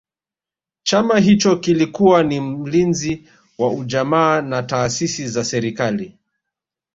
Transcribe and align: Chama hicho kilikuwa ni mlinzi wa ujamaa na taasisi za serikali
Chama 0.83 1.19
hicho 1.19 1.55
kilikuwa 1.57 2.23
ni 2.23 2.39
mlinzi 2.39 3.27
wa 3.57 3.69
ujamaa 3.71 4.41
na 4.41 4.63
taasisi 4.63 5.27
za 5.27 5.43
serikali 5.45 6.17